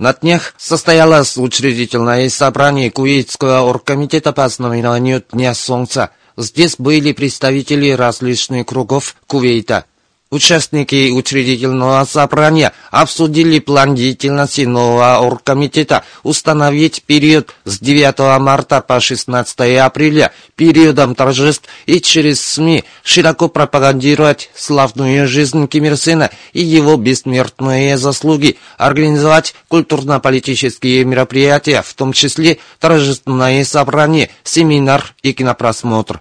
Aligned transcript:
На 0.00 0.14
днях 0.14 0.54
состоялось 0.56 1.36
учредительное 1.36 2.30
собрание 2.30 2.90
Кувейтского 2.90 3.60
оргкомитета 3.60 4.32
по 4.32 4.48
знаменованию 4.48 5.22
Дня 5.30 5.52
Солнца. 5.52 6.08
Здесь 6.38 6.76
были 6.78 7.12
представители 7.12 7.90
различных 7.90 8.64
кругов 8.64 9.14
Кувейта. 9.26 9.84
Участники 10.32 11.10
учредительного 11.10 12.04
собрания 12.04 12.72
обсудили 12.92 13.58
план 13.58 13.96
деятельности 13.96 14.60
нового 14.60 15.18
оргкомитета 15.18 16.04
установить 16.22 17.02
период 17.02 17.52
с 17.64 17.80
9 17.80 18.40
марта 18.40 18.80
по 18.80 19.00
16 19.00 19.78
апреля 19.80 20.30
периодом 20.54 21.16
торжеств 21.16 21.68
и 21.86 22.00
через 22.00 22.40
СМИ 22.40 22.84
широко 23.02 23.48
пропагандировать 23.48 24.50
славную 24.54 25.26
жизнь 25.26 25.66
Ким 25.66 25.86
Ир 25.86 25.96
Сена 25.96 26.30
и 26.52 26.62
его 26.62 26.96
бессмертные 26.96 27.98
заслуги, 27.98 28.56
организовать 28.78 29.56
культурно-политические 29.66 31.04
мероприятия, 31.06 31.82
в 31.82 31.92
том 31.94 32.12
числе 32.12 32.58
торжественное 32.78 33.64
собрание, 33.64 34.30
семинар 34.44 35.12
и 35.24 35.32
кинопросмотр. 35.32 36.20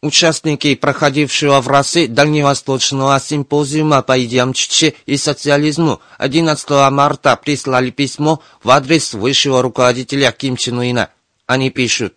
Участники 0.00 0.76
проходившего 0.76 1.60
в 1.60 1.66
России 1.66 2.06
Дальневосточного 2.06 3.18
симпозиума 3.18 4.02
по 4.02 4.24
идеям 4.24 4.52
Чичи 4.52 4.94
и 5.06 5.16
социализму 5.16 6.00
11 6.18 6.70
марта 6.92 7.34
прислали 7.34 7.90
письмо 7.90 8.40
в 8.62 8.70
адрес 8.70 9.12
высшего 9.14 9.60
руководителя 9.60 10.30
Ким 10.30 10.56
Чен 10.56 10.78
Ына. 10.80 11.10
Они 11.46 11.70
пишут, 11.70 12.14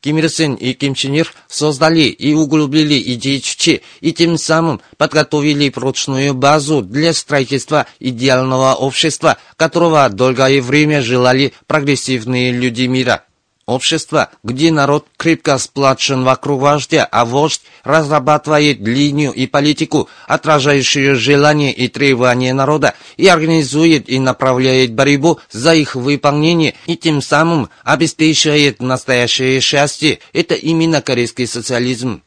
Ким 0.00 0.18
Ир 0.18 0.28
Сен 0.28 0.54
и 0.54 0.74
Ким 0.74 0.94
Чен 0.94 1.14
Ир 1.14 1.34
создали 1.48 2.02
и 2.02 2.34
углубили 2.34 3.02
идеи 3.14 3.38
Чичи 3.38 3.82
и 4.00 4.12
тем 4.12 4.38
самым 4.38 4.80
подготовили 4.96 5.70
прочную 5.70 6.34
базу 6.34 6.82
для 6.82 7.12
строительства 7.12 7.88
идеального 7.98 8.74
общества, 8.74 9.38
которого 9.56 10.08
долгое 10.08 10.62
время 10.62 11.02
желали 11.02 11.52
прогрессивные 11.66 12.52
люди 12.52 12.82
мира. 12.82 13.24
Общество, 13.66 14.28
где 14.42 14.70
народ 14.70 15.06
крепко 15.16 15.56
сплочен 15.56 16.22
вокруг 16.22 16.60
вождя, 16.60 17.08
а 17.10 17.24
вождь 17.24 17.62
разрабатывает 17.82 18.80
линию 18.80 19.32
и 19.32 19.46
политику, 19.46 20.10
отражающую 20.26 21.16
желания 21.16 21.72
и 21.72 21.88
требования 21.88 22.52
народа, 22.52 22.94
и 23.16 23.26
организует 23.26 24.10
и 24.10 24.18
направляет 24.18 24.92
борьбу 24.92 25.40
за 25.50 25.74
их 25.74 25.94
выполнение, 25.94 26.74
и 26.84 26.96
тем 26.98 27.22
самым 27.22 27.70
обеспечивает 27.84 28.82
настоящее 28.82 29.62
счастье. 29.62 30.18
Это 30.34 30.54
именно 30.54 31.00
корейский 31.00 31.46
социализм. 31.46 32.22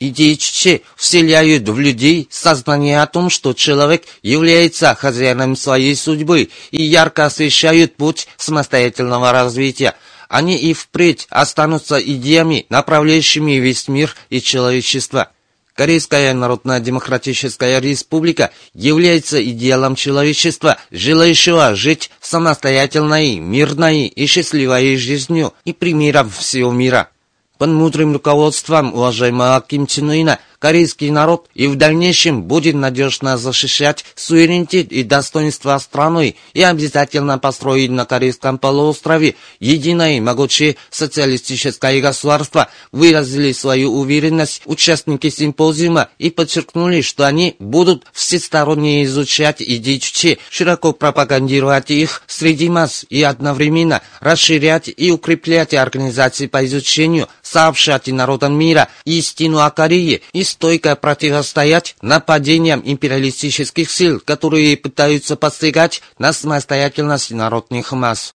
Идеи 0.00 0.34
Чичи 0.34 0.82
вселяют 0.96 1.68
в 1.68 1.78
людей 1.78 2.26
сознание 2.30 3.00
о 3.02 3.06
том, 3.06 3.30
что 3.30 3.52
человек 3.52 4.04
является 4.22 4.94
хозяином 4.96 5.54
своей 5.54 5.94
судьбы 5.94 6.48
и 6.72 6.82
ярко 6.82 7.26
освещают 7.26 7.94
путь 7.94 8.26
самостоятельного 8.38 9.30
развития– 9.30 9.94
они 10.30 10.56
и 10.56 10.72
впредь 10.72 11.26
останутся 11.28 11.98
идеями, 11.98 12.64
направляющими 12.68 13.54
весь 13.54 13.88
мир 13.88 14.14
и 14.30 14.40
человечество. 14.40 15.32
Корейская 15.74 16.32
Народно-Демократическая 16.34 17.80
Республика 17.80 18.52
является 18.72 19.42
идеалом 19.44 19.96
человечества, 19.96 20.78
желающего 20.92 21.74
жить 21.74 22.12
самостоятельной, 22.20 23.40
мирной 23.40 24.06
и 24.06 24.26
счастливой 24.26 24.96
жизнью 24.96 25.52
и 25.64 25.72
примером 25.72 26.30
всего 26.30 26.70
мира. 26.70 27.08
Под 27.58 27.70
мудрым 27.70 28.12
руководством 28.12 28.94
уважаемого 28.94 29.60
Ким 29.66 29.88
Чен 29.88 30.10
Ына 30.10 30.38
корейский 30.60 31.10
народ 31.10 31.48
и 31.54 31.66
в 31.66 31.74
дальнейшем 31.74 32.44
будет 32.44 32.76
надежно 32.76 33.36
защищать 33.36 34.04
суверенитет 34.14 34.92
и 34.92 35.02
достоинство 35.02 35.76
страны 35.78 36.36
и 36.52 36.62
обязательно 36.62 37.38
построить 37.38 37.90
на 37.90 38.04
Корейском 38.04 38.58
полуострове 38.58 39.34
единое 39.58 40.20
могучее 40.20 40.76
социалистическое 40.90 42.00
государство, 42.00 42.68
выразили 42.92 43.52
свою 43.52 43.98
уверенность 43.98 44.62
участники 44.66 45.30
симпозиума 45.30 46.10
и 46.18 46.30
подчеркнули, 46.30 47.00
что 47.00 47.26
они 47.26 47.56
будут 47.58 48.04
всесторонне 48.12 49.04
изучать 49.04 49.62
идеи 49.62 49.98
Чучи, 49.98 50.38
широко 50.50 50.92
пропагандировать 50.92 51.90
их 51.90 52.22
среди 52.26 52.68
масс 52.68 53.06
и 53.08 53.22
одновременно 53.22 54.02
расширять 54.20 54.90
и 54.94 55.10
укреплять 55.10 55.72
организации 55.72 56.46
по 56.46 56.64
изучению, 56.66 57.28
сообщать 57.42 58.08
народам 58.08 58.58
мира 58.58 58.88
истину 59.04 59.60
о 59.60 59.70
Корее 59.70 60.20
и 60.32 60.44
стойко 60.50 60.96
противостоять 60.96 61.96
нападениям 62.02 62.82
империалистических 62.84 63.90
сил, 63.90 64.20
которые 64.20 64.76
пытаются 64.76 65.36
посягать 65.36 66.02
на 66.18 66.32
самостоятельность 66.32 67.30
народных 67.30 67.92
масс. 67.92 68.34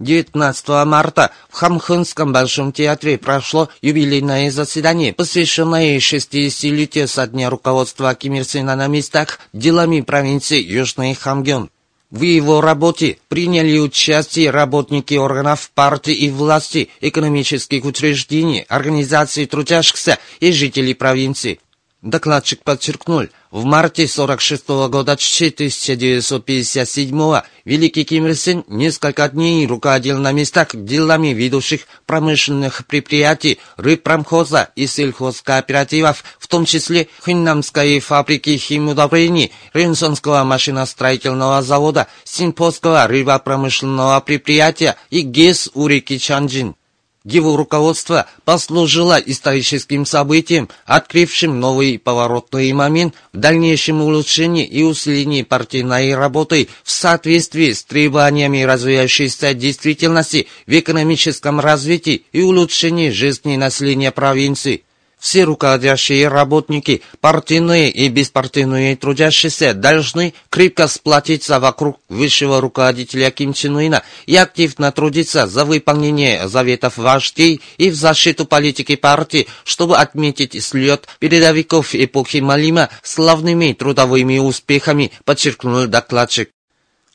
19 0.00 0.68
марта 0.86 1.30
в 1.50 1.54
Хамхынском 1.54 2.32
Большом 2.32 2.72
театре 2.72 3.18
прошло 3.18 3.68
юбилейное 3.82 4.50
заседание, 4.50 5.12
посвященное 5.12 5.98
60-летию 5.98 7.06
со 7.06 7.26
дня 7.26 7.50
руководства 7.50 8.14
Ким 8.14 8.34
Ир 8.34 8.44
Сена 8.44 8.76
на 8.76 8.86
местах 8.86 9.40
делами 9.52 10.00
провинции 10.00 10.58
Южный 10.58 11.14
Хамгён. 11.14 11.70
В 12.10 12.22
его 12.22 12.60
работе 12.60 13.18
приняли 13.28 13.78
участие 13.78 14.50
работники 14.50 15.14
органов 15.14 15.70
партии 15.74 16.12
и 16.12 16.28
власти, 16.28 16.88
экономических 17.00 17.84
учреждений, 17.84 18.64
организаций 18.68 19.46
трудящихся 19.46 20.18
и 20.40 20.50
жителей 20.50 20.94
провинции. 20.94 21.60
Докладчик 22.02 22.64
подчеркнул, 22.64 23.26
в 23.50 23.64
марте 23.64 24.08
46 24.08 24.70
-го 24.70 24.88
года 24.88 25.16
1957 25.16 27.42
Великий 27.66 28.04
Ким 28.04 28.26
Ир 28.26 28.34
Сен 28.34 28.64
несколько 28.68 29.28
дней 29.28 29.66
руководил 29.66 30.18
на 30.18 30.32
местах 30.32 30.68
делами 30.72 31.28
ведущих 31.28 31.82
промышленных 32.06 32.86
предприятий, 32.86 33.58
рыбпромхоза 33.76 34.70
и 34.76 34.86
сельхозкооперативов, 34.86 36.24
в 36.38 36.48
том 36.48 36.64
числе 36.64 37.08
Хиннамской 37.22 38.00
фабрики 38.00 38.56
химудобрений, 38.56 39.52
Ренсонского 39.74 40.42
машиностроительного 40.44 41.60
завода, 41.60 42.06
Синпосского 42.24 43.06
рыбопромышленного 43.08 44.18
предприятия 44.20 44.96
и 45.10 45.20
ГЭС 45.20 45.68
у 45.74 45.86
реки 45.86 46.18
Чанджин. 46.18 46.76
Его 47.24 47.56
руководство 47.56 48.26
послужило 48.46 49.18
историческим 49.18 50.06
событием, 50.06 50.70
открывшим 50.86 51.60
новый 51.60 51.98
поворотный 51.98 52.72
момент 52.72 53.14
в 53.34 53.36
дальнейшем 53.36 54.00
улучшении 54.00 54.64
и 54.64 54.82
усилении 54.82 55.42
партийной 55.42 56.14
работы 56.14 56.68
в 56.82 56.90
соответствии 56.90 57.72
с 57.72 57.84
требованиями 57.84 58.62
развивающейся 58.62 59.52
действительности 59.52 60.48
в 60.66 60.70
экономическом 60.70 61.60
развитии 61.60 62.24
и 62.32 62.40
улучшении 62.40 63.10
жизни 63.10 63.56
населения 63.56 64.12
провинции. 64.12 64.84
Все 65.20 65.44
руководящие 65.44 66.28
работники, 66.28 67.02
партийные 67.20 67.90
и 67.90 68.08
беспартийные 68.08 68.96
трудящиеся 68.96 69.74
должны 69.74 70.32
крепко 70.48 70.88
сплотиться 70.88 71.60
вокруг 71.60 72.00
высшего 72.08 72.58
руководителя 72.60 73.30
Ким 73.30 73.52
Чен 73.52 73.76
Ына 73.76 74.02
и 74.24 74.34
активно 74.34 74.90
трудиться 74.92 75.46
за 75.46 75.66
выполнение 75.66 76.48
заветов 76.48 76.96
вождей 76.96 77.60
и 77.76 77.90
в 77.90 77.94
защиту 77.94 78.46
политики 78.46 78.96
партии, 78.96 79.46
чтобы 79.64 79.98
отметить 79.98 80.62
слет 80.64 81.06
передовиков 81.18 81.94
эпохи 81.94 82.38
Малима 82.38 82.88
славными 83.02 83.74
трудовыми 83.74 84.38
успехами, 84.38 85.12
подчеркнул 85.26 85.86
докладчик. 85.86 86.50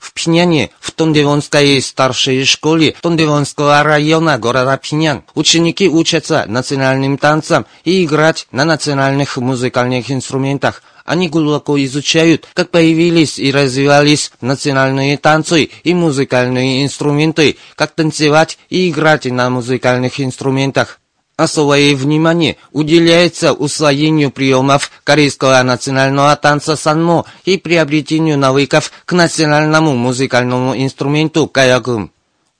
В 0.05 0.13
Пхеняне, 0.13 0.69
в 0.79 0.91
Тондевонской 0.91 1.81
старшей 1.81 2.45
школе 2.45 2.93
Тондевонского 3.01 3.81
района 3.81 4.37
города 4.37 4.77
Пхенян, 4.77 5.23
ученики 5.33 5.89
учатся 5.89 6.45
национальным 6.47 7.17
танцам 7.17 7.65
и 7.85 8.05
играть 8.05 8.45
на 8.51 8.65
национальных 8.65 9.37
музыкальных 9.37 10.11
инструментах. 10.11 10.83
Они 11.05 11.27
глубоко 11.27 11.83
изучают, 11.83 12.47
как 12.53 12.69
появились 12.69 13.39
и 13.39 13.51
развивались 13.51 14.31
национальные 14.41 15.17
танцы 15.17 15.71
и 15.83 15.95
музыкальные 15.95 16.85
инструменты, 16.85 17.57
как 17.75 17.95
танцевать 17.95 18.59
и 18.69 18.91
играть 18.91 19.25
на 19.25 19.49
музыкальных 19.49 20.21
инструментах. 20.21 20.99
Особое 21.37 21.93
внимание 21.95 22.55
уделяется 22.71 23.51
усвоению 23.51 24.31
приемов 24.31 24.89
корейского 25.03 25.61
национального 25.63 26.33
танца 26.37 26.77
санмо 26.77 27.25
и 27.43 27.57
приобретению 27.57 28.37
навыков 28.37 28.91
к 29.03 29.11
национальному 29.11 29.95
музыкальному 29.95 30.77
инструменту 30.77 31.47
каягум. 31.47 32.11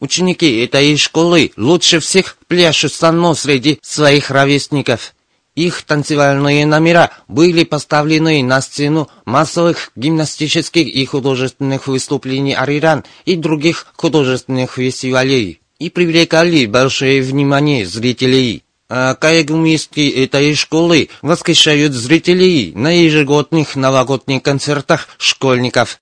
Ученики 0.02 0.60
этой 0.60 0.98
школы 0.98 1.54
лучше 1.56 2.02
всех 2.02 2.38
пляшут 2.48 2.92
сано 2.92 3.34
среди 3.34 3.80
своих 3.82 4.30
ровесников. 4.30 5.14
Их 5.56 5.84
танцевальные 5.84 6.66
номера 6.66 7.12
были 7.30 7.64
поставлены 7.64 8.44
на 8.44 8.62
сцену 8.62 9.08
массовых 9.24 9.92
гимнастических 9.96 10.86
и 10.86 11.06
художественных 11.06 11.88
выступлений 11.88 12.54
Ариран 12.54 13.06
и 13.24 13.38
других 13.38 13.88
художественных 13.96 14.74
фестивалей 14.74 15.62
и 15.80 15.90
привлекали 15.90 16.66
большое 16.66 17.22
внимание 17.22 17.86
зрителей. 17.86 18.65
А 18.88 19.16
каягумистки 19.16 20.10
этой 20.10 20.54
школы 20.54 21.10
восхищают 21.24 21.94
зрителей 21.94 22.72
на 22.76 22.90
ежегодных 22.90 23.76
новогодних 23.76 24.44
концертах 24.44 25.08
школьников. 25.18 26.00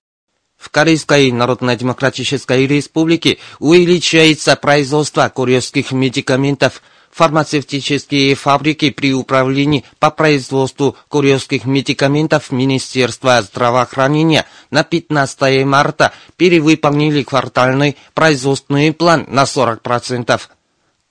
В 0.58 0.70
Корейской 0.70 1.32
Народно-Демократической 1.32 2.68
Республике 2.68 3.38
увеличивается 3.60 4.56
производство 4.56 5.30
корейских 5.30 5.92
медикаментов– 5.92 6.82
фармацевтические 7.14 8.36
фабрики 8.36 8.90
при 8.90 9.14
управлении 9.14 9.86
по 10.00 10.10
производству 10.10 10.98
курьерских 11.08 11.66
медикаментов 11.66 12.52
Министерства 12.52 13.42
здравоохранения 13.42 14.46
на 14.72 14.84
15 14.84 15.64
марта 15.66 16.12
перевыполнили 16.38 17.24
квартальный 17.24 17.96
производственный 18.14 18.94
план 18.94 19.26
на 19.30 19.44
40%. 19.44 20.42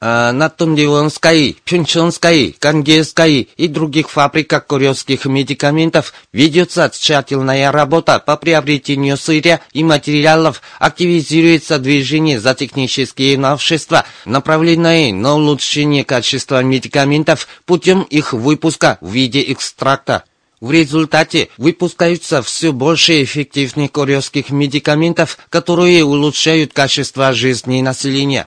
На 0.03 0.49
Тумдивонской, 0.49 1.59
Пюнчонской, 1.65 2.57
Кангейской 2.59 3.49
и 3.57 3.69
других 3.69 4.11
фабриках 4.11 4.67
курьерских 4.67 5.27
медикаментов 5.27 6.13
ведется 6.33 6.91
тщательная 6.93 7.71
работа 7.71 8.19
по 8.19 8.37
приобретению 8.37 9.17
сырья 9.17 9.61
и 9.73 9.85
материалов, 9.85 10.61
активизируется 10.81 11.79
движение 11.79 12.41
за 12.41 12.57
технические 12.57 13.39
новшества, 13.39 14.05
направленные 14.25 15.15
на 15.15 15.37
улучшение 15.37 16.05
качества 16.05 16.65
медикаментов 16.65 17.47
путем 17.65 18.03
их 18.03 18.33
выпуска 18.33 18.99
в 19.01 19.13
виде 19.13 19.53
экстракта. 19.53 20.25
В 20.61 20.73
результате 20.73 21.49
выпускаются 21.59 22.43
все 22.43 22.73
больше 22.73 23.23
эффективных 23.23 23.93
курьерских 23.93 24.51
медикаментов, 24.51 25.39
которые 25.49 26.05
улучшают 26.05 26.73
качество 26.73 27.33
жизни 27.33 27.83
населения. 27.83 28.47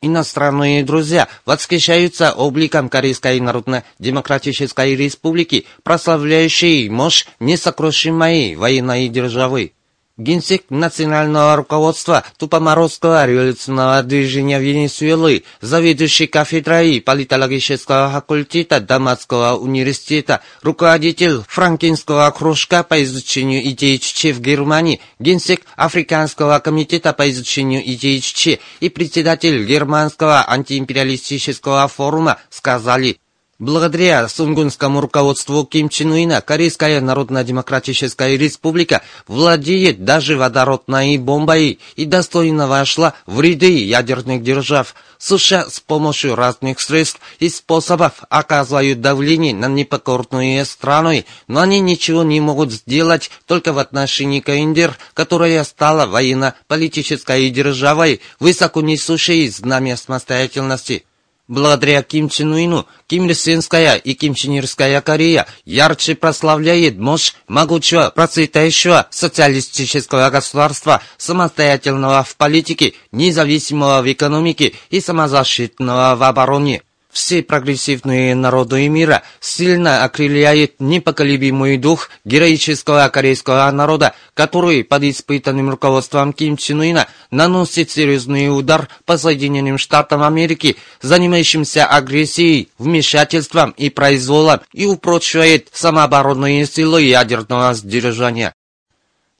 Иностранные 0.00 0.84
друзья 0.84 1.26
восхищаются 1.44 2.32
обликом 2.32 2.88
Корейской 2.88 3.40
Народно-Демократической 3.40 4.94
Республики, 4.94 5.66
прославляющей 5.82 6.88
мощь 6.88 7.26
несокрушимой 7.40 8.54
военной 8.54 9.08
державы. 9.08 9.72
Генсек 10.18 10.64
национального 10.68 11.54
руководства 11.54 12.24
Тупоморского 12.38 13.24
революционного 13.24 14.02
движения 14.02 14.58
Венесуэлы, 14.58 15.44
заведующий 15.60 16.26
кафедрой 16.26 17.00
политологического 17.00 18.10
факультета 18.10 18.80
Дамасского 18.80 19.56
университета, 19.56 20.40
руководитель 20.62 21.42
франкинского 21.46 22.28
кружка 22.32 22.82
по 22.82 23.00
изучению 23.04 23.64
идей 23.68 24.00
ЧЧ 24.00 24.34
в 24.34 24.40
Германии, 24.40 25.00
генсек 25.20 25.62
Африканского 25.76 26.58
комитета 26.58 27.12
по 27.12 27.30
изучению 27.30 27.88
идей 27.88 28.20
ЧЧ 28.20 28.58
и 28.80 28.88
председатель 28.88 29.64
германского 29.64 30.44
антиимпериалистического 30.50 31.86
форума 31.86 32.38
сказали– 32.50 33.20
Благодаря 33.60 34.28
сунгунскому 34.28 35.00
руководству 35.00 35.64
Ким 35.64 35.88
Чен 35.88 36.12
Уина 36.12 36.40
Корейская 36.40 37.00
Народно-Демократическая 37.00 38.36
Республика 38.36 39.02
владеет 39.26 40.04
даже 40.04 40.36
водородной 40.36 41.18
бомбой 41.18 41.80
и 41.96 42.04
достойно 42.04 42.68
вошла 42.68 43.14
в 43.26 43.40
ряды 43.40 43.82
ядерных 43.82 44.44
держав. 44.44 44.94
США 45.18 45.68
с 45.68 45.80
помощью 45.80 46.36
разных 46.36 46.78
средств 46.78 47.18
и 47.40 47.48
способов 47.48 48.22
оказывают 48.30 49.00
давление 49.00 49.54
на 49.54 49.66
непокорные 49.66 50.64
страны, 50.64 51.24
но 51.48 51.62
они 51.62 51.80
ничего 51.80 52.22
не 52.22 52.40
могут 52.40 52.70
сделать 52.70 53.28
только 53.44 53.72
в 53.72 53.80
отношении 53.80 54.38
КНДР, 54.38 54.96
которая 55.14 55.64
стала 55.64 56.06
военно-политической 56.06 57.50
державой, 57.50 58.20
высоко 58.38 58.82
несущей 58.82 59.48
знамя 59.48 59.96
самостоятельности. 59.96 61.07
Благодаря 61.48 62.02
Ким 62.02 62.28
Чен 62.28 62.52
Уину, 62.52 62.86
Ким 63.06 63.26
Ир 63.26 63.34
Сенская 63.34 63.96
и 63.96 64.12
Ким 64.12 64.34
Чен 64.34 64.58
Ирская 64.58 65.00
Корея 65.00 65.46
ярче 65.64 66.14
прославляет 66.14 66.98
мощь 66.98 67.32
могучего 67.48 68.12
процветающего 68.14 69.06
социалистического 69.10 70.28
государства, 70.28 71.00
самостоятельного 71.16 72.22
в 72.22 72.36
политике, 72.36 72.92
независимого 73.12 74.02
в 74.02 74.12
экономике 74.12 74.74
и 74.90 75.00
самозащитного 75.00 76.16
в 76.16 76.22
обороне. 76.22 76.82
Все 77.10 77.42
прогрессивные 77.42 78.34
народы 78.34 78.86
мира 78.88 79.22
сильно 79.40 80.04
окрыляет 80.04 80.74
непоколебимый 80.78 81.78
дух 81.78 82.10
героического 82.24 83.08
корейского 83.08 83.70
народа, 83.70 84.14
который 84.34 84.84
под 84.84 85.04
испытанным 85.04 85.70
руководством 85.70 86.34
Ким 86.34 86.58
Чен 86.58 86.82
Ына 86.82 87.08
наносит 87.30 87.90
серьезный 87.90 88.56
удар 88.56 88.88
по 89.06 89.16
Соединенным 89.16 89.78
Штатам 89.78 90.22
Америки, 90.22 90.76
занимающимся 91.00 91.86
агрессией, 91.86 92.68
вмешательством 92.78 93.70
и 93.70 93.88
произволом, 93.88 94.60
и 94.72 94.84
упрочивает 94.84 95.68
самооборонные 95.72 96.66
силы 96.66 97.02
ядерного 97.02 97.72
сдержания. 97.72 98.52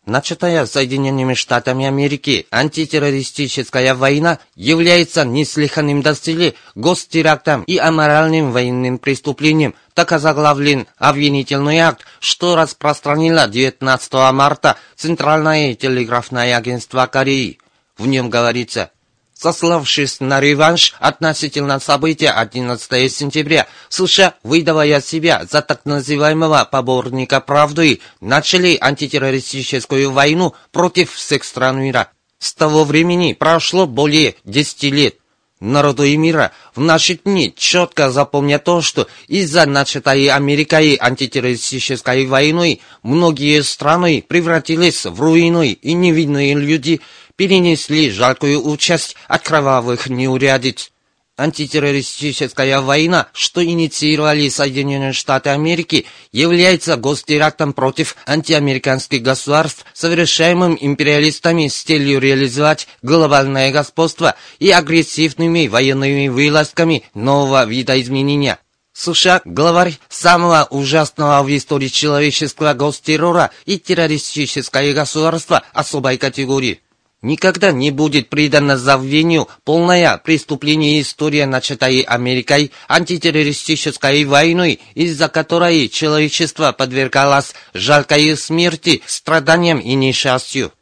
Начатая 0.08 0.64
Соединенными 0.64 1.34
Штатами 1.34 1.84
Америки 1.84 2.46
антитеррористическая 2.50 3.94
война 3.94 4.38
является 4.54 5.26
неслыханным 5.26 6.00
доселе 6.00 6.54
гостерактом 6.74 7.62
и 7.64 7.76
аморальным 7.76 8.50
военным 8.50 8.96
преступлением, 8.96 9.74
так 9.92 10.10
озаглавлен 10.12 10.86
обвинительный 10.96 11.80
акт, 11.80 12.06
что 12.20 12.56
распространило 12.56 13.46
19 13.48 14.12
марта 14.32 14.78
Центральное 14.96 15.74
телеграфное 15.74 16.56
агентство 16.56 17.04
Кореи. 17.06 17.58
В 17.98 18.06
нем 18.06 18.30
говорится– 18.30 18.90
Сославшись 19.40 20.18
на 20.18 20.40
реванш 20.40 20.96
относительно 20.98 21.78
события 21.78 22.30
11 22.30 23.12
сентября, 23.12 23.68
США, 23.88 24.34
выдавая 24.42 25.00
себя 25.00 25.46
за 25.48 25.62
так 25.62 25.82
называемого 25.84 26.68
поборника 26.68 27.40
правды, 27.40 28.00
начали 28.20 28.76
антитеррористическую 28.80 30.10
войну 30.10 30.54
против 30.72 31.12
всех 31.12 31.44
стран 31.44 31.80
мира. 31.80 32.10
С 32.40 32.52
того 32.52 32.82
времени 32.82 33.32
прошло 33.32 33.86
более 33.86 34.34
10 34.44 34.82
лет. 34.92 35.14
Народы 35.60 36.16
мира 36.16 36.52
в 36.74 36.80
наши 36.80 37.14
дни 37.14 37.52
четко 37.56 38.10
запомнят 38.10 38.62
то, 38.62 38.80
что 38.80 39.08
из-за 39.26 39.66
начатой 39.66 40.28
Америкой 40.28 40.96
антитеррористической 41.00 42.26
войны 42.26 42.80
многие 43.02 43.62
страны 43.62 44.24
превратились 44.26 45.04
в 45.04 45.20
руины 45.20 45.70
и 45.70 45.92
невинные 45.94 46.56
люди– 46.56 47.00
перенесли 47.38 48.10
жалкую 48.10 48.66
участь 48.66 49.16
от 49.28 49.42
кровавых 49.42 50.08
неурядиц. 50.10 50.90
Антитеррористическая 51.36 52.80
война, 52.80 53.28
что 53.32 53.64
инициировали 53.64 54.48
Соединенные 54.48 55.12
Штаты 55.12 55.50
Америки, 55.50 56.06
является 56.32 56.96
гостерактом 56.96 57.72
против 57.74 58.16
антиамериканских 58.26 59.22
государств, 59.22 59.86
совершаемым 59.94 60.76
империалистами 60.80 61.68
с 61.68 61.80
целью 61.80 62.18
реализовать 62.18 62.88
глобальное 63.02 63.70
господство 63.70 64.34
и 64.58 64.72
агрессивными 64.72 65.68
военными 65.68 66.26
вылазками 66.26 67.04
нового 67.14 67.64
вида 67.66 68.00
изменения. 68.00 68.58
США– 68.92 69.42
главарь 69.44 69.96
самого 70.08 70.66
ужасного 70.70 71.44
в 71.44 71.56
истории 71.56 71.86
человеческого 71.86 72.74
гостеррора 72.74 73.52
и 73.64 73.78
террористическое 73.78 74.92
государство 74.92 75.62
особой 75.72 76.18
категории. 76.18 76.80
Никогда 77.20 77.72
не 77.72 77.90
будет 77.90 78.28
придана 78.28 78.78
забвению 78.78 79.48
полное 79.64 80.18
преступление 80.18 81.00
история, 81.00 81.46
начатая 81.46 82.04
Америкой 82.04 82.70
антитеррористической 82.88 84.24
войной, 84.24 84.78
из-за 84.94 85.28
которой 85.28 85.88
человечество 85.88 86.70
подвергалось 86.70 87.54
жалкой 87.74 88.36
смерти, 88.36 89.02
страданиям 89.04 89.80
и 89.80 89.94
несчастью. 89.94 90.72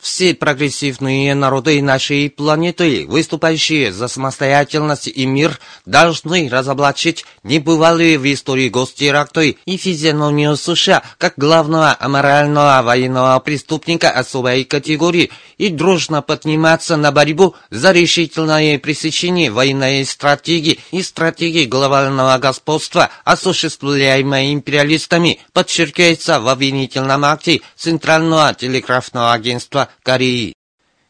Все 0.00 0.32
прогрессивные 0.32 1.34
народы 1.34 1.82
нашей 1.82 2.30
планеты, 2.30 3.04
выступающие 3.08 3.92
за 3.92 4.06
самостоятельность 4.06 5.08
и 5.08 5.26
мир, 5.26 5.58
должны 5.86 6.48
разоблачить 6.48 7.24
небывалые 7.42 8.16
в 8.16 8.32
истории 8.32 8.68
гостеракты 8.68 9.56
и 9.66 9.76
физиономию 9.76 10.56
США 10.56 11.02
как 11.18 11.34
главного 11.36 11.96
аморального 11.98 12.80
военного 12.84 13.40
преступника 13.40 14.08
особой 14.10 14.62
категории 14.62 15.32
и 15.56 15.68
дружно 15.68 16.22
подниматься 16.22 16.96
на 16.96 17.10
борьбу 17.10 17.56
за 17.70 17.90
решительное 17.90 18.78
пресечение 18.78 19.50
военной 19.50 20.04
стратегии 20.06 20.78
и 20.92 21.02
стратегии 21.02 21.64
глобального 21.64 22.38
господства, 22.38 23.10
осуществляемой 23.24 24.52
империалистами, 24.52 25.40
подчеркивается 25.52 26.38
в 26.38 26.46
обвинительном 26.46 27.24
акте 27.24 27.62
Центрального 27.76 28.54
телеграфного 28.54 29.32
агентства 29.32 29.87
Кореи. 30.02 30.54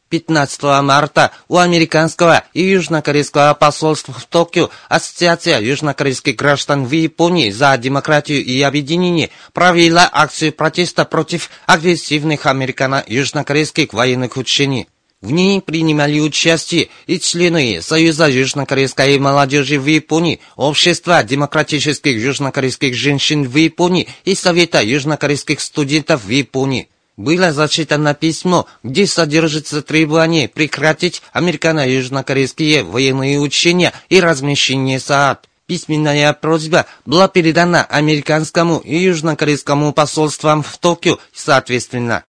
15 0.08 0.62
марта 0.82 1.32
у 1.48 1.58
американского 1.58 2.44
и 2.54 2.62
южнокорейского 2.62 3.54
посольства 3.54 4.14
в 4.14 4.24
Токио 4.26 4.70
Ассоциация 4.88 5.60
южнокорейских 5.60 6.36
граждан 6.36 6.86
в 6.86 6.92
Японии 6.92 7.50
за 7.50 7.76
демократию 7.76 8.44
и 8.44 8.60
объединение 8.62 9.30
провела 9.52 10.08
акцию 10.10 10.52
протеста 10.52 11.04
против 11.04 11.50
агрессивных 11.66 12.46
американо-южнокорейских 12.46 13.92
военных 13.92 14.36
учений. 14.36 14.88
В 15.20 15.32
ней 15.32 15.60
принимали 15.60 16.20
участие 16.20 16.90
и 17.08 17.18
члены 17.18 17.82
Союза 17.82 18.28
южнокорейской 18.28 19.18
молодежи 19.18 19.78
в 19.78 19.86
Японии, 19.86 20.40
Общества 20.54 21.24
демократических 21.24 22.12
южнокорейских 22.16 22.94
женщин 22.94 23.42
в 23.42 23.56
Японии 23.56 24.06
и 24.24 24.36
Совета 24.36 24.80
южнокорейских 24.80 25.60
студентов 25.60 26.24
в 26.24 26.28
Японии 26.28 26.88
было 27.18 27.52
зачитано 27.52 28.14
письмо, 28.14 28.66
где 28.84 29.06
содержится 29.06 29.82
требование 29.82 30.48
прекратить 30.48 31.20
американо-южнокорейские 31.32 32.84
военные 32.84 33.40
учения 33.40 33.92
и 34.08 34.20
размещение 34.20 35.00
СААД. 35.00 35.48
Письменная 35.66 36.32
просьба 36.32 36.86
была 37.04 37.28
передана 37.28 37.82
американскому 37.82 38.78
и 38.78 38.96
южнокорейскому 38.96 39.92
посольствам 39.92 40.62
в 40.62 40.78
Токио 40.78 41.18
соответственно. 41.34 42.24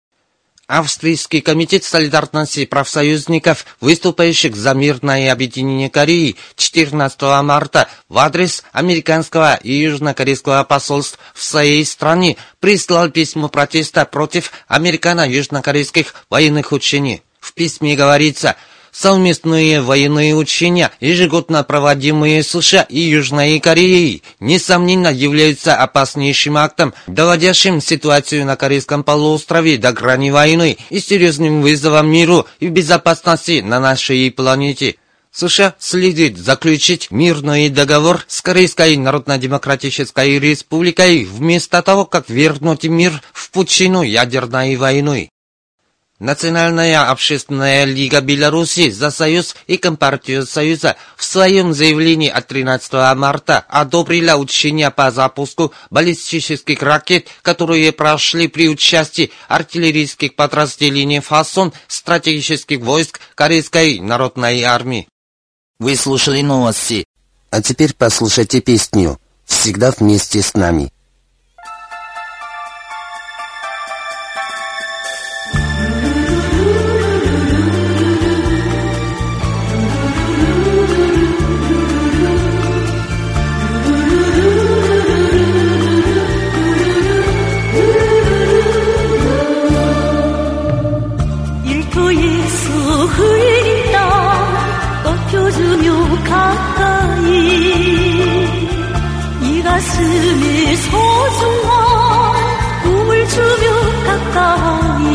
Австрийский 0.66 1.42
комитет 1.42 1.85
солидарности 1.85 2.66
профсоюзников, 2.66 3.66
выступающих 3.80 4.56
за 4.56 4.75
мирное 4.75 5.30
объединение 5.30 5.88
Кореи 5.88 6.35
14 6.56 7.20
марта 7.44 7.88
в 8.08 8.18
адрес 8.18 8.64
американского 8.73 9.54
и 9.62 9.73
южнокорейского 9.73 10.64
посольств 10.64 11.20
в 11.35 11.44
своей 11.44 11.85
стране 11.85 12.37
прислал 12.58 13.11
письмо 13.11 13.49
протеста 13.49 14.04
против 14.06 14.50
американо-южнокорейских 14.66 16.14
военных 16.30 16.73
учений. 16.73 17.23
В 17.38 17.52
письме 17.52 17.94
говорится– 17.94 18.56
Совместные 18.99 19.83
военные 19.83 20.35
учения, 20.35 20.91
ежегодно 21.00 21.62
проводимые 21.65 22.43
США 22.43 22.87
и 22.88 22.99
Южной 22.99 23.61
Кореей, 23.61 24.23
несомненно 24.41 25.09
являются 25.12 25.76
опаснейшим 25.76 26.57
актом, 26.57 26.95
доводящим 27.07 27.83
ситуацию 27.83 28.47
на 28.47 28.57
Корейском 28.57 29.05
полуострове 29.05 29.76
до 29.76 29.93
грани 29.93 30.31
войны 30.31 30.79
и 30.88 30.99
серьезным 30.99 31.61
вызовом 31.61 32.11
миру 32.11 32.47
и 32.59 32.69
безопасности 32.69 33.61
на 33.61 33.81
нашей 33.81 34.31
планете. 34.31 34.97
США 35.31 35.75
следует 35.79 36.38
заключить 36.38 37.11
мирный 37.11 37.69
договор 37.69 38.25
с 38.29 38.41
Корейской 38.41 38.97
Народно-Демократической 38.97 40.38
Республикой 40.38 41.25
вместо 41.25 41.83
того, 41.83 42.07
как 42.07 42.31
вернуть 42.31 42.85
мир 42.85 43.21
в 43.35 43.50
пучину 43.50 44.00
ядерной 44.00 44.76
войны. 44.76 45.29
Национальная 46.18 47.11
общественная 47.11 47.85
лига 47.85 48.23
Беларуси 48.23 48.88
за 48.88 49.11
Союз 49.11 49.54
и 49.66 49.76
Компартию 49.76 50.46
Союза 50.46 50.96
в 51.14 51.23
своем 51.23 51.75
заявлении 51.75 52.30
от 52.30 52.46
13 52.46 52.90
марта 53.14 53.66
одобрила 53.68 54.37
учения 54.37 54.90
по 54.90 55.11
запуску 55.11 55.75
баллистических 55.90 56.82
ракет, 56.82 57.28
которые 57.42 57.92
прошли 57.92 58.49
при 58.49 58.70
участии 58.70 59.30
артиллерийских 59.49 60.37
подразделений 60.37 61.20
«Фасон» 61.20 61.75
стратегических 61.87 62.80
войск 62.80 63.20
Корейской 63.35 64.00
народной 64.00 64.62
армии. 64.62 65.08
Вы 65.78 65.96
слушали 65.96 66.40
новости. 66.40 67.04
А 67.50 67.61
теперь 67.61 67.92
послушайте 67.92 68.62
песню 68.62 69.20
«Всегда 69.44 69.90
вместе 69.90 70.40
с 70.40 70.54
нами». 70.54 70.90
가슴에 99.76 100.76
소중한 100.76 101.73
꿈을 102.82 103.28
주며 103.28 103.66
가까이 104.06 105.06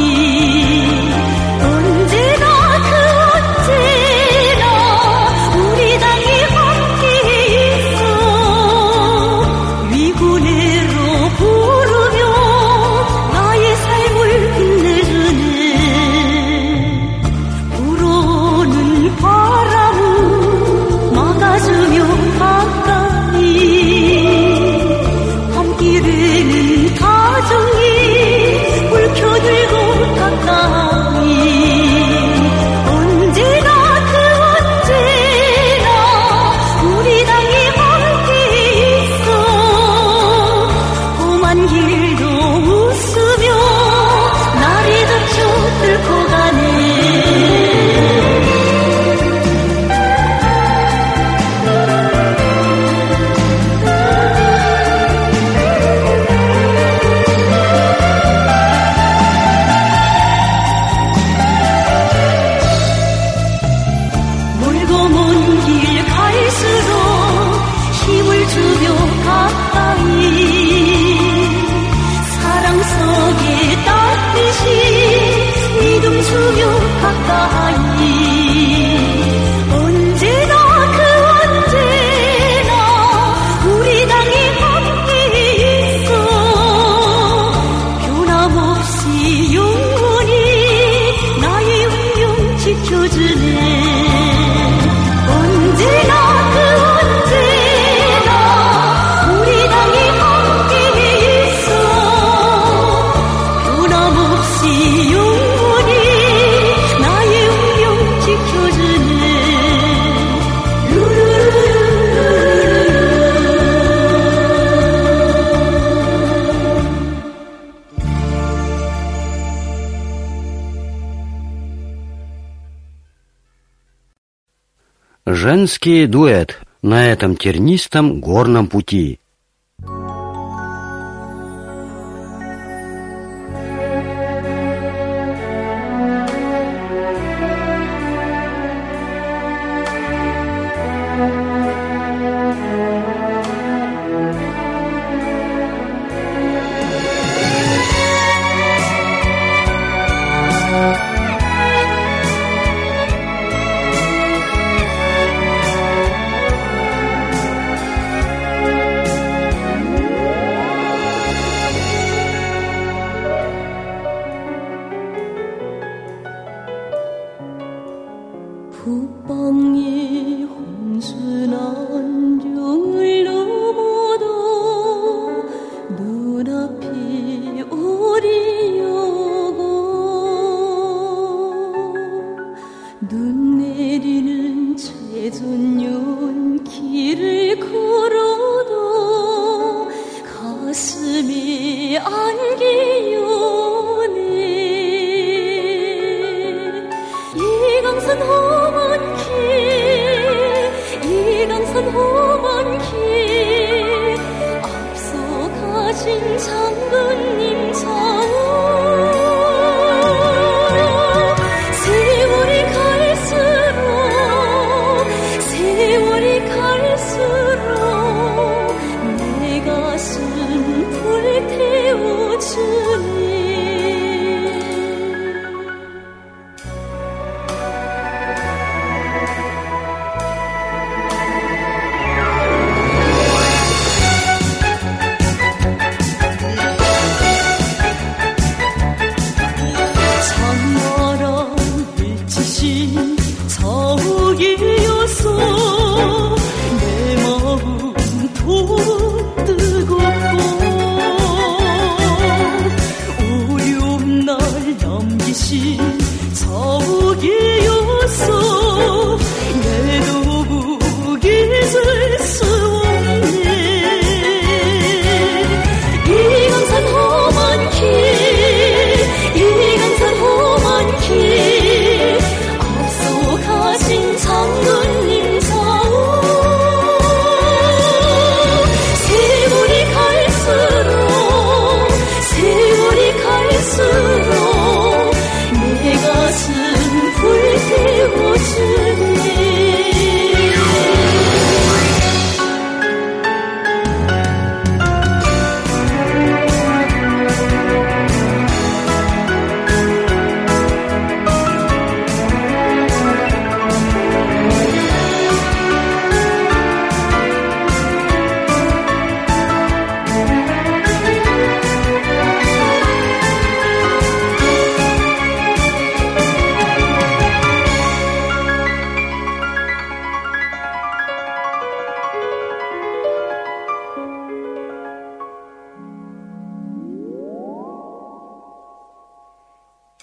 Женский 125.62 126.08
дуэт 126.08 126.58
на 126.82 127.06
этом 127.12 127.36
тернистом 127.36 128.20
горном 128.20 128.66
пути. 128.66 129.20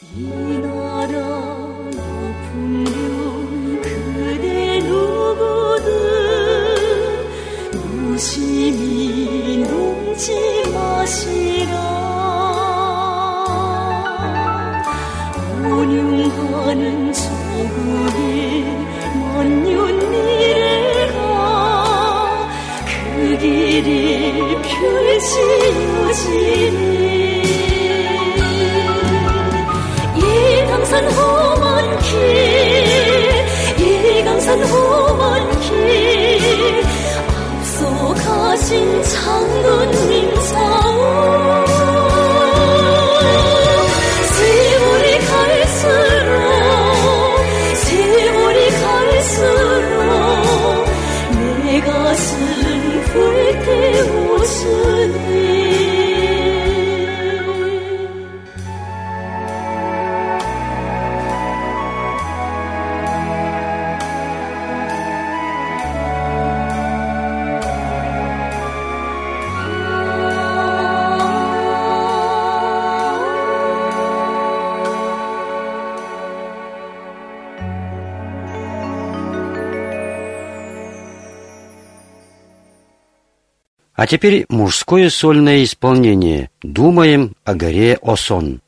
一 0.01 0.48
А 83.99 84.07
теперь 84.07 84.47
мужское 84.49 85.11
сольное 85.11 85.65
исполнение 85.65 86.51
«Думаем 86.63 87.35
о 87.45 87.57
горе 87.57 87.99
Осон». 88.01 88.61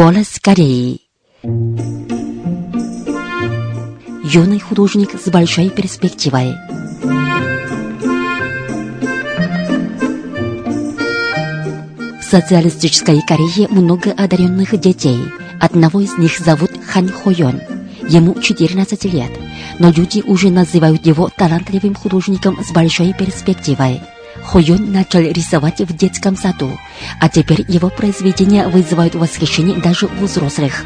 Голос 0.00 0.38
Кореи. 0.40 1.00
Юный 4.22 4.60
художник 4.60 5.20
с 5.20 5.28
большой 5.28 5.70
перспективой. 5.70 6.54
В 12.20 12.22
социалистической 12.22 13.20
Корее 13.26 13.66
много 13.70 14.12
одаренных 14.12 14.78
детей. 14.78 15.18
Одного 15.60 16.00
из 16.00 16.16
них 16.16 16.38
зовут 16.38 16.70
Хан 16.86 17.08
Хойон. 17.08 17.60
Ему 18.08 18.40
14 18.40 19.04
лет, 19.06 19.32
но 19.80 19.90
люди 19.90 20.22
уже 20.24 20.50
называют 20.50 21.04
его 21.06 21.28
талантливым 21.36 21.96
художником 21.96 22.62
с 22.62 22.70
большой 22.70 23.14
перспективой. 23.14 24.00
Хойон 24.44 24.92
начал 24.92 25.20
рисовать 25.20 25.80
в 25.80 25.96
детском 25.96 26.36
саду, 26.36 26.78
а 27.20 27.28
теперь 27.28 27.64
его 27.68 27.90
произведения 27.90 28.68
вызывают 28.68 29.14
восхищение 29.14 29.78
даже 29.78 30.06
у 30.06 30.24
взрослых. 30.24 30.84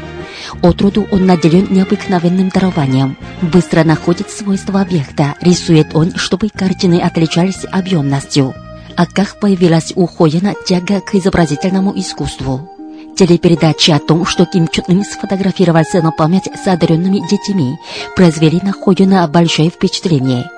От 0.61 0.81
роду 0.81 1.07
он 1.11 1.25
наделен 1.25 1.67
необыкновенным 1.71 2.49
дарованием. 2.49 3.17
Быстро 3.41 3.83
находит 3.83 4.29
свойства 4.29 4.81
объекта, 4.81 5.35
рисует 5.41 5.95
он, 5.95 6.15
чтобы 6.15 6.49
картины 6.49 6.99
отличались 6.99 7.65
объемностью. 7.71 8.53
А 8.95 9.05
как 9.05 9.39
появилась 9.39 9.93
у 9.95 10.05
Хойена 10.05 10.53
тяга 10.65 11.01
к 11.01 11.15
изобразительному 11.15 11.97
искусству? 11.97 12.69
Телепередачи 13.15 13.91
о 13.91 13.99
том, 13.99 14.25
что 14.25 14.45
Ким 14.45 14.67
Чун 14.67 14.85
Ын 14.87 15.03
сфотографировался 15.03 16.01
на 16.01 16.11
память 16.11 16.49
с 16.55 16.67
одаренными 16.67 17.21
детьми, 17.29 17.77
произвели 18.15 18.59
на 18.63 18.73
Хойена 18.73 19.27
большое 19.27 19.69
впечатление. 19.69 20.49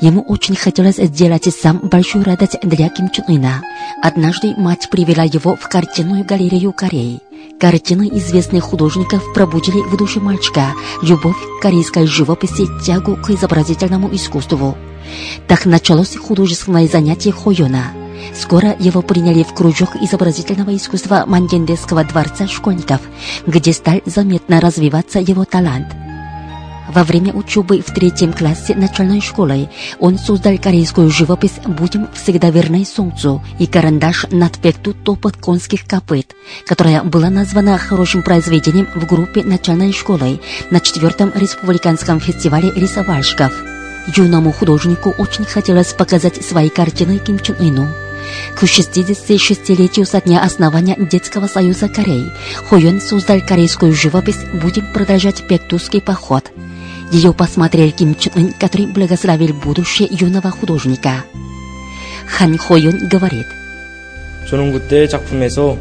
Ему 0.00 0.20
очень 0.20 0.54
хотелось 0.54 0.96
сделать 0.96 1.48
сам 1.54 1.78
большую 1.78 2.24
радость 2.24 2.58
для 2.62 2.90
Ким 2.90 3.08
Чун 3.08 3.24
Ына. 3.28 3.62
Однажды 4.02 4.54
мать 4.56 4.88
привела 4.90 5.22
его 5.22 5.56
в 5.56 5.68
картинную 5.68 6.24
галерею 6.24 6.72
Кореи. 6.72 7.20
Картины 7.58 8.10
известных 8.12 8.64
художников 8.64 9.22
пробудили 9.32 9.80
в 9.88 9.96
душе 9.96 10.20
мальчика 10.20 10.74
любовь 11.00 11.36
к 11.36 11.62
корейской 11.62 12.06
живописи, 12.06 12.66
тягу 12.84 13.16
к 13.16 13.30
изобразительному 13.30 14.14
искусству. 14.14 14.76
Так 15.48 15.64
началось 15.64 16.16
художественное 16.16 16.88
занятие 16.88 17.32
Хойона. 17.32 18.01
Скоро 18.34 18.74
его 18.78 19.02
приняли 19.02 19.42
в 19.42 19.52
кружок 19.54 19.96
изобразительного 19.96 20.74
искусства 20.76 21.24
Мандендесского 21.26 22.04
дворца 22.04 22.46
школьников, 22.46 23.00
где 23.46 23.72
стал 23.72 24.00
заметно 24.06 24.60
развиваться 24.60 25.18
его 25.18 25.44
талант. 25.44 25.88
Во 26.88 27.04
время 27.04 27.32
учебы 27.32 27.80
в 27.80 27.92
третьем 27.94 28.32
классе 28.32 28.74
начальной 28.74 29.20
школы 29.20 29.70
он 29.98 30.18
создал 30.18 30.58
корейскую 30.58 31.10
живопись 31.10 31.60
«Будем 31.64 32.08
всегда 32.12 32.50
верны 32.50 32.84
солнцу» 32.84 33.42
и 33.58 33.66
карандаш 33.66 34.26
«Надпекту 34.30 34.92
топот 34.92 35.36
конских 35.36 35.86
копыт», 35.86 36.34
которая 36.66 37.02
была 37.02 37.30
названа 37.30 37.78
хорошим 37.78 38.22
произведением 38.22 38.88
в 38.94 39.06
группе 39.06 39.42
начальной 39.42 39.92
школы 39.92 40.40
на 40.70 40.80
четвертом 40.80 41.32
республиканском 41.34 42.20
фестивале 42.20 42.70
рисовальщиков. 42.72 43.71
Юному 44.15 44.51
художнику 44.51 45.13
очень 45.17 45.45
хотелось 45.45 45.93
показать 45.93 46.43
свои 46.43 46.69
картины 46.69 47.17
Ким 47.19 47.39
Чен 47.39 47.55
Ыну. 47.59 47.87
К 48.55 48.63
66-летию 48.63 50.05
со 50.05 50.21
дня 50.21 50.41
основания 50.41 50.95
Детского 50.97 51.47
союза 51.47 51.87
Кореи 51.87 52.31
Хойон 52.69 52.99
создал 53.01 53.39
корейскую 53.41 53.93
живопись 53.93 54.45
«Будем 54.53 54.91
продолжать 54.93 55.47
Пектусский 55.47 56.01
поход». 56.01 56.51
Ее 57.11 57.33
посмотрел 57.33 57.91
Ким 57.91 58.15
Чен 58.15 58.33
Ын, 58.35 58.53
который 58.53 58.87
благословил 58.87 59.53
будущее 59.53 60.09
юного 60.11 60.51
художника. 60.51 61.23
Хан 62.27 62.57
Хойон 62.57 63.07
говорит, 63.07 63.45
저는 64.49 64.71
그때 64.71 65.07
작품에서 65.07 65.77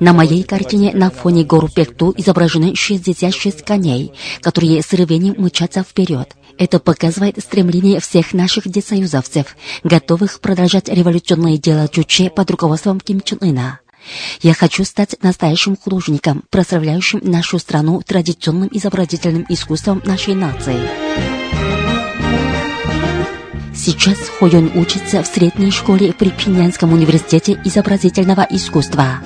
на 0.00 0.12
моей 0.12 0.42
картине 0.42 0.92
на 0.94 1.10
фоне 1.10 1.44
гор 1.44 1.70
Пекту 1.70 2.14
изображены 2.16 2.74
66 2.74 3.62
коней, 3.62 4.12
которые 4.40 4.82
с 4.82 4.92
рвением 4.92 5.34
мчатся 5.38 5.82
вперед. 5.82 6.34
Это 6.58 6.78
показывает 6.78 7.38
стремление 7.38 8.00
всех 8.00 8.34
наших 8.34 8.68
десоюзовцев, 8.68 9.56
готовых 9.84 10.40
продолжать 10.40 10.88
революционное 10.88 11.58
дело 11.58 11.88
Чуче 11.88 12.30
под 12.30 12.50
руководством 12.50 13.00
Ким 13.00 13.20
Чен 13.20 13.38
Ына. 13.40 13.80
Я 14.40 14.54
хочу 14.54 14.84
стать 14.84 15.16
настоящим 15.22 15.76
художником, 15.76 16.42
прославляющим 16.50 17.20
нашу 17.22 17.58
страну 17.58 18.02
традиционным 18.02 18.68
изобразительным 18.72 19.46
искусством 19.48 20.02
нашей 20.04 20.34
нации. 20.34 21.41
Сейчас 23.74 24.18
Хойон 24.38 24.70
учится 24.74 25.22
в 25.22 25.26
средней 25.26 25.70
школе 25.70 26.12
при 26.12 26.30
Пинянском 26.30 26.92
университете 26.92 27.58
изобразительного 27.64 28.46
искусства. 28.50 29.20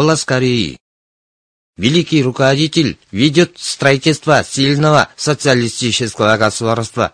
«Голос 0.00 0.24
Кореи». 0.24 0.78
Великий 1.76 2.22
руководитель 2.22 2.96
ведет 3.12 3.58
строительство 3.58 4.42
сильного 4.42 5.10
социалистического 5.14 6.38
государства. 6.38 7.12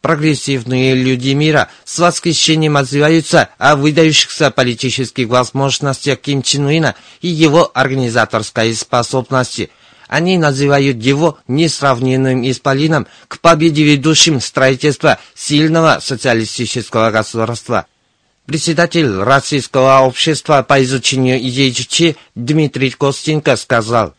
Прогрессивные 0.00 0.94
люди 0.94 1.32
мира 1.32 1.68
с 1.84 1.98
восхищением 1.98 2.78
отзываются 2.78 3.50
о 3.58 3.76
выдающихся 3.76 4.50
политических 4.50 5.28
возможностях 5.28 6.18
Ким 6.22 6.40
Чен 6.40 6.64
Уина 6.64 6.94
и 7.20 7.28
его 7.28 7.70
организаторской 7.74 8.74
способности. 8.74 9.68
Они 10.08 10.38
называют 10.38 10.96
его 10.96 11.36
несравненным 11.46 12.50
исполином 12.50 13.06
к 13.28 13.38
победе 13.40 13.84
ведущим 13.84 14.40
строительства 14.40 15.18
сильного 15.34 15.98
социалистического 16.00 17.10
государства. 17.10 17.86
Председатель 18.46 19.10
Российского 19.20 20.00
общества 20.00 20.62
по 20.62 20.82
изучению 20.84 21.40
Чичи 21.72 22.14
Дмитрий 22.34 22.90
Костенко 22.90 23.56
сказал, 23.56 24.14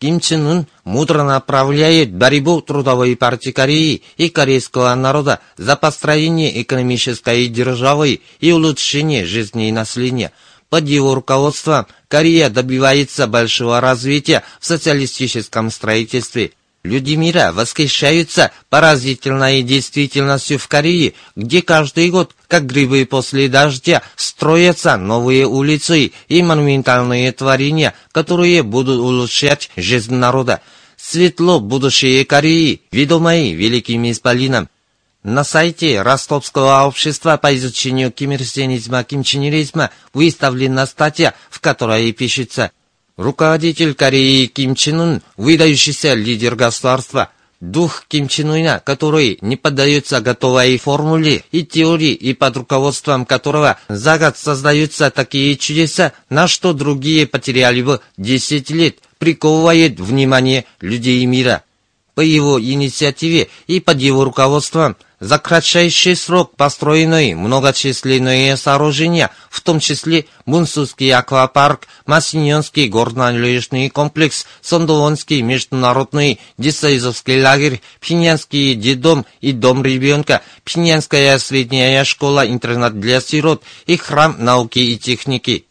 Ким 0.00 0.18
Чен 0.18 0.46
Ын 0.46 0.66
мудро 0.82 1.22
направляет 1.22 2.12
борьбу 2.12 2.60
Трудовой 2.60 3.14
партии 3.14 3.50
Кореи 3.50 4.02
и 4.16 4.30
корейского 4.30 4.92
народа 4.96 5.38
за 5.56 5.76
построение 5.76 6.60
экономической 6.60 7.46
державы 7.46 8.20
и 8.40 8.50
улучшение 8.50 9.24
жизни 9.24 9.70
населения. 9.70 10.32
Под 10.70 10.88
его 10.88 11.14
руководством 11.14 11.86
Корея 12.08 12.50
добивается 12.50 13.28
большого 13.28 13.80
развития 13.80 14.42
в 14.58 14.66
социалистическом 14.66 15.70
строительстве. 15.70 16.50
Люди 16.88 17.16
мира 17.16 17.52
восхищаются 17.52 18.50
поразительной 18.70 19.62
действительностью 19.62 20.58
в 20.58 20.68
Корее, 20.68 21.12
где 21.36 21.60
каждый 21.60 22.08
год, 22.08 22.34
как 22.46 22.64
грибы 22.64 23.04
после 23.04 23.50
дождя, 23.50 24.00
строятся 24.16 24.96
новые 24.96 25.46
улицы 25.46 26.12
и 26.28 26.42
монументальные 26.42 27.32
творения, 27.32 27.92
которые 28.10 28.62
будут 28.62 29.00
улучшать 29.00 29.70
жизнь 29.76 30.14
народа. 30.14 30.62
Светло 30.96 31.60
будущее 31.60 32.24
Кореи, 32.24 32.80
ведомой 32.90 33.52
великим 33.52 34.10
исполином. 34.10 34.70
На 35.22 35.44
сайте 35.44 36.00
Ростовского 36.00 36.86
общества 36.86 37.36
по 37.36 37.54
изучению 37.54 38.10
кимирсенизма, 38.10 39.04
кимченеризма 39.04 39.90
выставлена 40.14 40.86
статья, 40.86 41.34
в 41.50 41.60
которой 41.60 42.10
пишется 42.12 42.70
Руководитель 43.18 43.94
Кореи 43.94 44.46
Ким 44.46 44.76
Чен 44.76 45.00
Ын, 45.00 45.22
выдающийся 45.36 46.14
лидер 46.14 46.54
государства, 46.54 47.30
дух 47.60 48.04
Ким 48.06 48.28
Чен 48.28 48.50
Уна, 48.50 48.78
который 48.78 49.38
не 49.40 49.56
поддается 49.56 50.20
готовой 50.20 50.78
формуле 50.78 51.42
и 51.50 51.64
теории, 51.64 52.12
и 52.12 52.32
под 52.32 52.58
руководством 52.58 53.26
которого 53.26 53.76
за 53.88 54.18
год 54.18 54.36
создаются 54.36 55.10
такие 55.10 55.56
чудеса, 55.56 56.12
на 56.30 56.46
что 56.46 56.72
другие 56.72 57.26
потеряли 57.26 57.82
бы 57.82 58.00
10 58.18 58.70
лет, 58.70 58.98
приковывает 59.18 59.98
внимание 59.98 60.64
людей 60.80 61.26
мира. 61.26 61.64
По 62.14 62.20
его 62.20 62.60
инициативе 62.60 63.48
и 63.66 63.80
под 63.80 63.98
его 64.00 64.22
руководством– 64.22 64.96
за 65.20 65.38
кратчайший 65.38 66.16
срок 66.16 66.54
построены 66.56 67.34
многочисленные 67.34 68.56
сооружения, 68.56 69.30
в 69.50 69.60
том 69.60 69.80
числе 69.80 70.26
Мунсусский 70.46 71.12
аквапарк, 71.12 71.88
Масиньонский 72.06 72.88
горнолыжный 72.88 73.90
комплекс, 73.90 74.46
Сондовонский 74.60 75.42
международный 75.42 76.40
Дисаизовский 76.56 77.42
лагерь, 77.42 77.80
Пинянский 78.00 78.74
детдом 78.74 79.26
и 79.40 79.52
дом 79.52 79.84
ребенка, 79.84 80.42
Пинянская 80.64 81.38
средняя 81.38 82.04
школа-интернат 82.04 83.00
для 83.00 83.20
сирот 83.20 83.62
и 83.86 83.96
храм 83.96 84.36
науки 84.38 84.78
и 84.78 84.96
техники. 84.96 85.64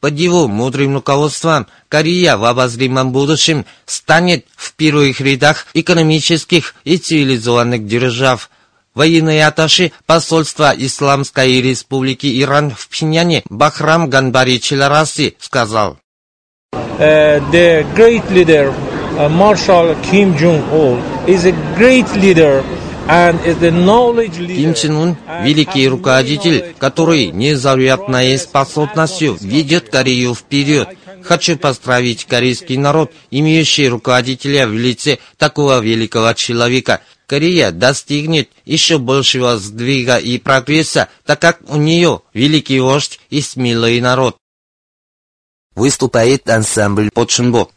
Под 0.00 0.18
его 0.18 0.48
мудрым 0.48 0.96
руководством 0.96 1.68
Корея 1.88 2.36
в 2.36 2.44
обозримом 2.44 3.12
будущем 3.12 3.66
станет 3.86 4.46
в 4.56 4.74
первых 4.74 5.20
рядах 5.20 5.66
экономических 5.74 6.74
и 6.84 6.96
цивилизованных 6.96 7.86
держав– 7.86 8.48
Военный 8.94 9.42
атташе 9.42 9.92
посольства 10.04 10.74
Исламской 10.76 11.62
Республики 11.62 12.42
Иран 12.42 12.70
в 12.70 12.88
Пхеньяне 12.88 13.42
Бахрам 13.48 14.10
Ганбари 14.10 14.60
Челараси 14.60 15.36
сказал. 15.40 15.96
The 16.98 17.86
great 17.96 18.22
leader, 18.30 18.72
Marshal 19.30 19.96
Kim 20.02 20.36
Jong-un, 20.36 21.00
is 21.26 21.46
a 21.46 21.52
great 21.76 22.06
leader 22.14 22.62
Ким 23.08 24.74
Чен 24.74 24.96
Ун– 24.96 25.16
великий 25.42 25.88
руководитель, 25.88 26.74
который 26.78 27.26
невероятной 27.26 28.38
способностью 28.38 29.36
ведет 29.40 29.88
Корею 29.88 30.34
вперед. 30.34 30.88
Хочу 31.24 31.56
поздравить 31.56 32.26
корейский 32.26 32.76
народ, 32.76 33.12
имеющий 33.30 33.88
руководителя 33.88 34.66
в 34.68 34.74
лице 34.74 35.18
такого 35.36 35.80
великого 35.80 36.32
человека– 36.34 37.00
Корея 37.26 37.70
достигнет 37.70 38.50
еще 38.64 38.98
большего 38.98 39.56
сдвига 39.58 40.16
и 40.16 40.38
прогресса, 40.38 41.08
так 41.24 41.40
как 41.40 41.60
у 41.68 41.76
нее 41.76 42.22
великий 42.34 42.80
вождь 42.80 43.20
и 43.30 43.40
смелый 43.40 44.00
народ. 44.00 44.36
Выступает 45.74 46.48
ансамбль 46.50 47.10
Подшинбо. 47.10 47.68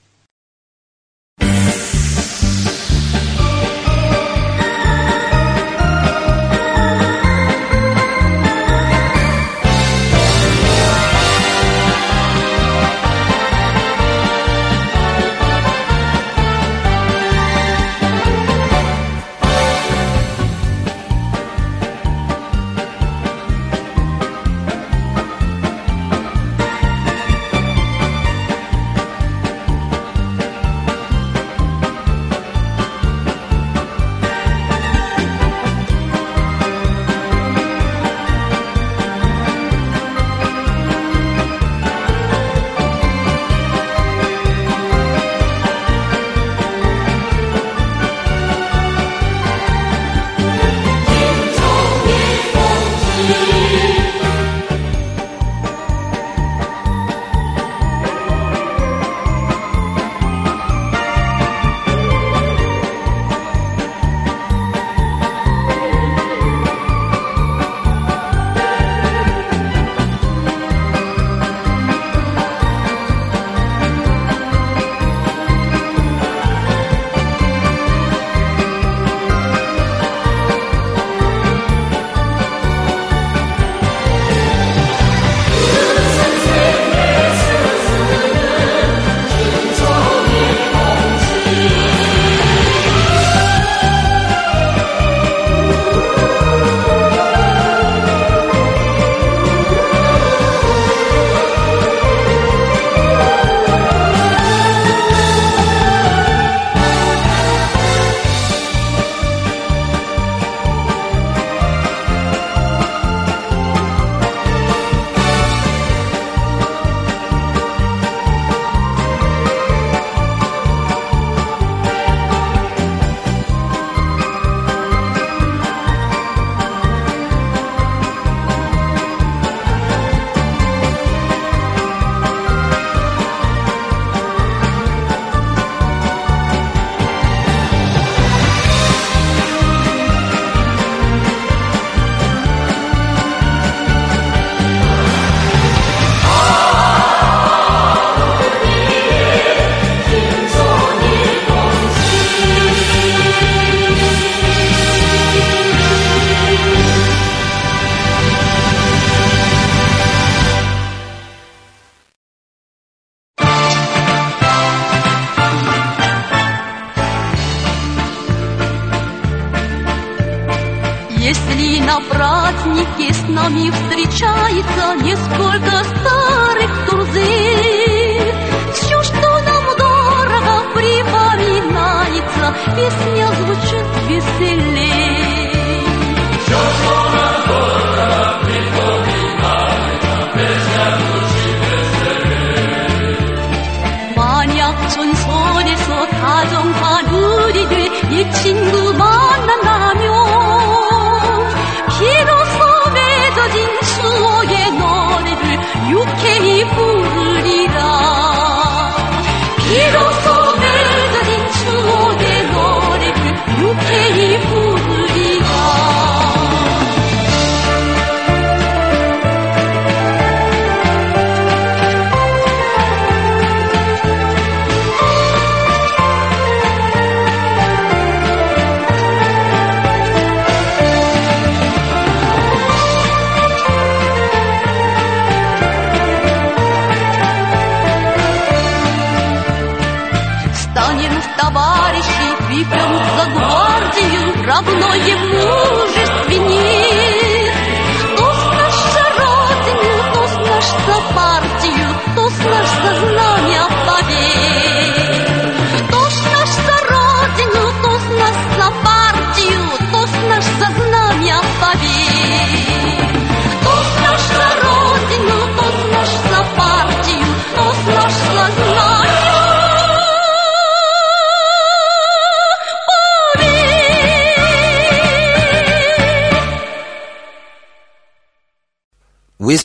И 242.56 242.64
припрянут 242.64 243.03
за 243.18 243.26
гвардию, 243.32 244.45
равно 244.45 244.95
ему. 244.95 245.85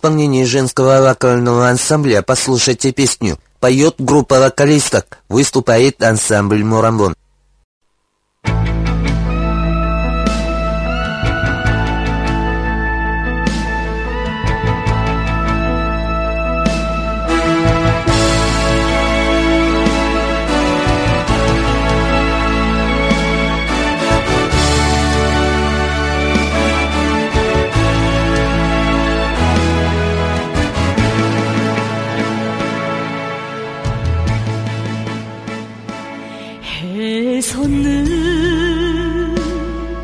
исполнении 0.01 0.44
женского 0.44 1.03
вокального 1.03 1.68
ансамбля 1.68 2.22
послушайте 2.22 2.90
песню. 2.90 3.38
Поет 3.61 3.96
группа 3.98 4.40
вокалисток, 4.40 5.18
выступает 5.28 6.03
ансамбль 6.03 6.64
«Мурамбон». 6.64 7.14